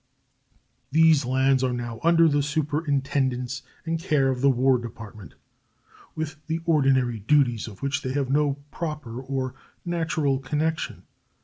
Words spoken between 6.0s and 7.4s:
with the ordinary